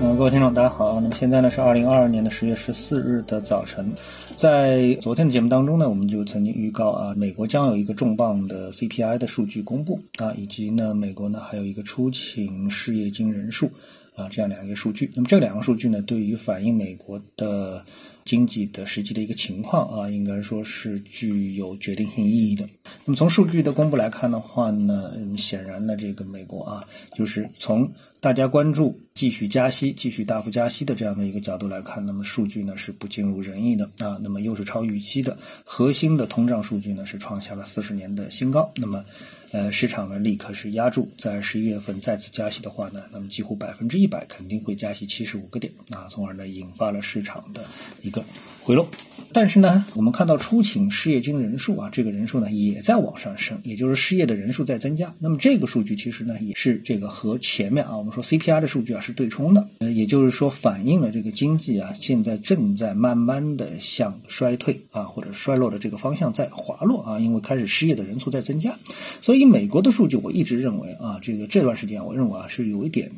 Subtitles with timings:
[0.00, 1.00] 嗯，各位听众，大家好。
[1.00, 3.90] 那么现在呢是二零二二年的十月十四日的早晨，
[4.36, 13.70] 在昨天的节目当中呢，我们就曾经预告啊，美国将有一个重磅的 CPI 的数据公布啊，以及呢，美国呢还有一个出勤失业金人数
[14.14, 15.10] 啊，这样两个数据。
[15.14, 17.84] 那么这两个数据呢，对于反映美国的
[18.24, 22.68] 经济的实际的一个情况啊，应该说是具有决定性意义的。
[23.04, 39.04] 那么从数据的公布来看的话呢，显然呢，这个美国啊，就是从大家关注继续加息、继续大幅加息的这样的一个角度来看，那么数据呢是不尽如人意的啊，那么又是超预期的，核心的通胀数据呢是创下了四十年的新高，那么，
[39.52, 47.64] 呃，市场呢立刻是压住，在十一月份再次加息的话呢，那么几乎百分之一一百肯定会加息七十五个点啊，从而呢引发了市场的
[48.02, 48.22] 一个
[48.62, 48.86] 回落。
[49.32, 55.14] 但是呢，我们看到出请失业金人数啊，这个人数呢也在往上升，也就是失业的人数在增加。
[55.18, 68.76] 那么这个数据其实呢也是这个和前面啊我们说 CPI 的数据啊是对冲的，呃，也就是说反映了这个经济啊现在正在慢慢的向衰退啊或者衰落的这个方向在滑落啊，因为开始失业的人数在增加。
[69.22, 73.10] 所以美国的数据我一直认为啊，这个这段时间我认为啊是有一点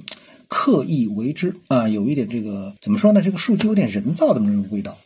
[0.49, 3.23] 刻意为之啊，有一点这个怎么说呢？
[3.23, 4.97] 这个数据有点人造的那种味道。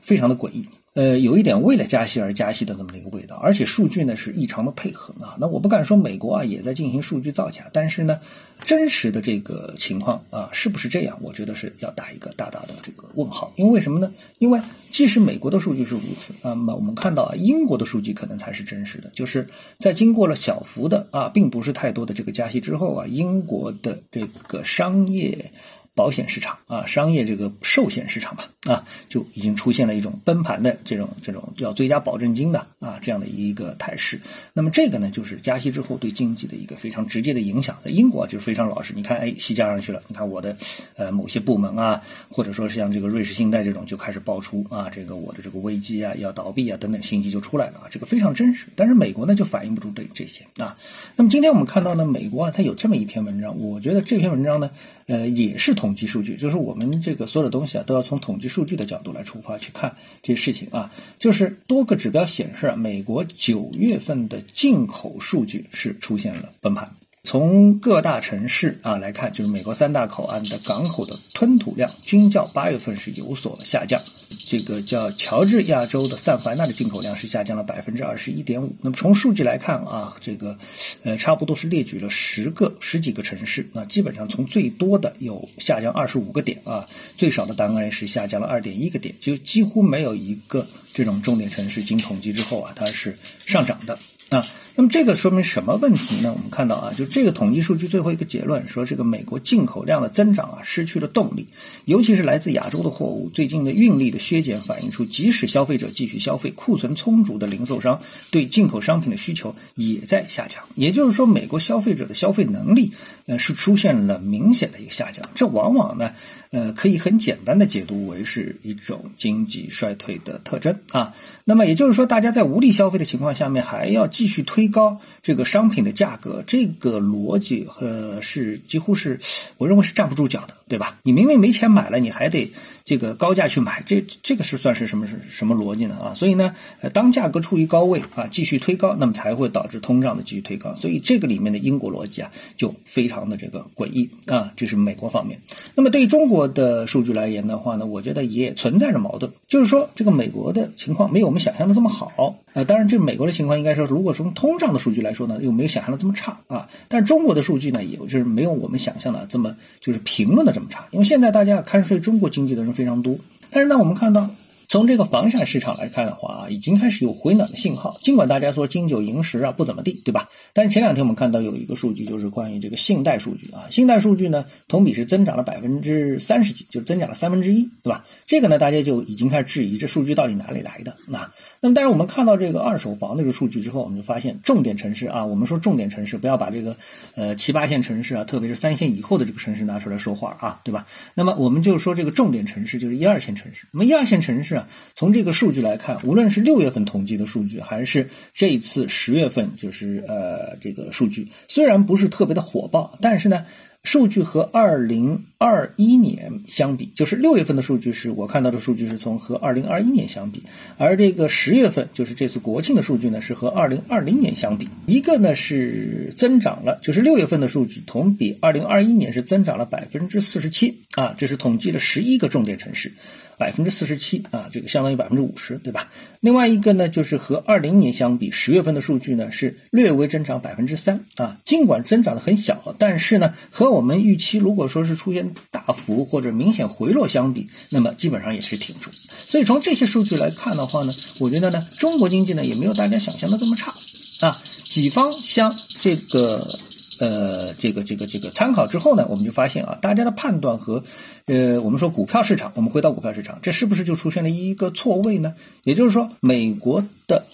[0.00, 5.36] 非常的诡异，呃，有一点为了加息而加息的这么一个味道，而且数据呢是异常的配合啊。
[5.38, 8.18] 那我不敢说美国啊也在进行数据造假，但是呢，
[8.64, 11.18] 真实的这个情况啊是不是这样？
[11.20, 13.52] 我觉得是要打一个大大的这个问号。
[13.56, 14.14] 因为为什么呢？
[14.38, 25.52] 因为即使美国的数据是如此，那么我们看到啊，英国的数据可能才是真实的，就是在经过了小幅的啊，并不是太多的这个加息之后啊，英国的这个商业。
[25.96, 34.20] 保险市场啊，商业这个寿险市场吧，啊，就已经出现了一种崩盘的这种这种要追加保证金的啊这样的一个态势。
[34.52, 37.78] 那么这个呢，就是加息之后对经济的一个非常直接的影响。
[37.82, 40.54] 在英国就是非常老实，你看，哎，息加上去了，你看我的
[40.96, 48.66] 呃某些部门啊，或者说像这个瑞士信贷这种就开始爆出啊，这个我的这个危机啊要倒闭啊等等信息就出来了啊，这个非常真实。
[48.76, 50.76] 但是美国呢就反映不出对这些啊。
[51.16, 54.70] 那么今天我们看到呢，美国啊它有这么一篇文章，我觉得这篇文章呢，
[55.06, 55.85] 呃也是同。
[55.86, 60.90] 统计数据就是我们这个所有的东西啊，都要从统计数据的角度来出发去看这些事情啊。
[61.16, 66.96] 就是多个指标显示，美国九月份的进口数据是出现了崩盘。
[67.26, 74.00] 从各大城市啊来看，就是美国三大口岸的港口的吞吐量均较八月份是有所下降。
[74.46, 78.76] 这个叫乔治亚州的散怀纳的进口量是下降了百分之二十一点五。
[78.80, 80.56] 那么从数据来看啊，这个
[81.02, 93.98] 呃差不多是列举了十个十几个城市，那基本上从最多的有下降二十五个点啊，最少的当然是下降了二点一个点，就几乎没有一个这种重点城市经统计之后啊它是上涨的
[94.30, 94.46] 啊。
[94.78, 96.30] 那么这个说明什么问题呢？
[96.30, 101.48] 我们看到啊，就这个统计数据最后一个结论说，这个美国进口量的增长啊失去了动力，
[101.86, 110.62] 尤其是来自亚洲的货物，最近的运力的削减反映出，即使消费者继续消费，库存充足的零售商对进口商品的需求也在下降。
[110.74, 112.92] 也就是说，美国消费者的消费能力
[113.24, 115.26] 呃是出现了明显的一个下降。
[115.34, 116.12] 这往往呢，
[116.50, 121.14] 呃可以很简单的解读为是一种经济衰退的特征啊。
[121.44, 124.65] 那么也就是说，大家在无力消费的情况下面，还要继续推。
[124.66, 129.20] 提高这个商品的价格，这个逻辑呃是几乎是
[129.58, 130.98] 我认为是站不住脚的，对吧？
[131.04, 132.52] 你明明没钱买了，你还得
[132.84, 135.96] 这个高价去买，这这个是算是什么是什么逻辑呢？
[136.02, 136.56] 啊，所以呢，
[136.92, 140.74] 当价格处于高位啊，继续推高，那么才会导致通胀的继续推高。
[140.74, 144.52] 所以这个里面的因果逻辑啊，就非常的这个诡异啊。
[144.56, 145.40] 这是美国方面。
[145.76, 152.38] 那么对于中国的数据来言的话呢，我觉得也存在着矛盾，就是说这个美国的情况没有我们想象的这么好。
[152.54, 156.68] 啊，当然这美国的情况应该说，如果从通胀的数据来说呢，又没有想象的这么差啊。
[156.88, 160.86] 但是中国的数据呢，也就是没有我们想象的这么就是评论的这么差。
[160.92, 163.18] 因为现在大家看衰中国经济的人非常多，
[163.50, 164.30] 但是呢，我们看到。
[164.68, 167.96] 从这个房产市场来看的话啊，已经开始有回暖的信号。
[168.02, 170.28] 尽管大家说金九银十啊不怎么地，对吧？
[170.52, 178.04] 但是前两天我们看到有一个数据，就是关于这个信贷数据啊，信贷数据呢同比是增长了百分之三十几，就增长了三分之一，对吧？
[178.26, 180.96] 这个呢大家就已经开始质疑这数据到底哪里来的。
[181.06, 181.30] 那
[181.60, 186.76] 那么但是我们看到这个二手房这个数据之后，我们就发现重点城市啊，我们说重点城市不要把这个
[187.14, 190.86] 呃七八线城市啊，特别是三线以后的这个城市拿出来说话啊，对吧？
[191.14, 193.68] 那么我们就说这个重点城市就是一二线城市。
[193.70, 194.55] 那么一二线城市。
[194.94, 203.44] 从这个数据来看，无论是六月份统计的数据，还是这一次十月份，就是呃这个数据，虽然不是特别的火爆，但是呢。
[203.86, 210.42] 数据和二零二一年相比，就是六月份的数据是我看到的数据是从和二零二一年相比，
[210.76, 222.90] 而这个十月份就是这次国庆的数据呢是和二零二零年相比，一个呢是增长了，就是六月份的数据同比二零二一年是增长了百分之四十七啊，这是统计了十一个重点城市。
[223.38, 225.90] 百分之四十七啊，这个相当于百分之五十，对吧？
[226.20, 238.90] 另外一个呢，就是和二零年相比，十月份的数据呢是略微增长百分之三啊，尽管增长的很小，但是呢，和我们预期如果说是出现大幅或者明显回落相比，那么基本上也是挺住。
[239.26, 243.74] 所以从这些数据来看的话呢，我觉得呢，中国经济呢也没有大家想象的这么差
[244.20, 244.42] 啊。
[244.68, 246.58] 几方相这个。
[246.98, 250.82] 呃，这个这个这个参考之后呢，我们就发现啊，大家的判断和，
[251.26, 255.34] 呃，我们说股票市场，我们回到股票市场，这是不是就出现了一个错位呢？
[255.62, 257.26] 也就是说，美国的。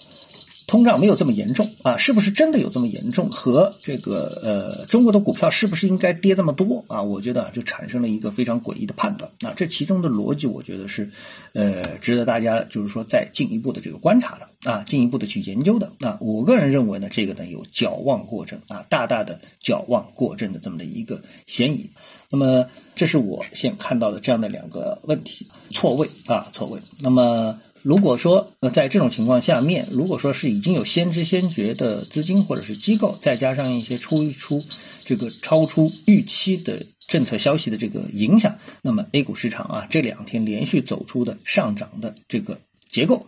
[0.65, 3.29] 通胀没有这么严重啊，是不是真的有这么严重？
[3.29, 7.03] 和这个呃，中国的股票是不是应该跌这么多啊？
[7.03, 9.53] 我觉得就产生了一个非常诡异的判断啊。
[9.55, 11.11] 这其中的逻辑，我觉得是
[11.53, 16.17] 呃，值得大家就是说再进一步的这个观察的啊，进一步的去研究的啊。
[16.21, 21.89] 我个人认为呢，这个呢有矫枉过正啊，大大的矫枉过正的这么的一个嫌疑。
[22.31, 26.79] 那么，这是我现看到的这样的两个问题错位啊，错位。
[27.01, 27.59] 那么。
[27.83, 34.63] 如果说呃在这种情况下面，如果说是已经有先知先觉的资金或者是机构，再加上一些出一出
[35.03, 42.59] 这个超出预期的政策消息的这个影响，那么 A 股市场啊这两天连续走出的上涨的这个
[42.89, 43.27] 结构